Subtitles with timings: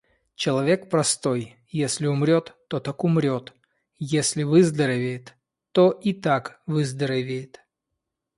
[0.33, 3.53] Человек простой: если умрёт, то так умрёт,
[3.99, 5.35] если выздоровеет,
[5.73, 7.59] то и так выздоровеет.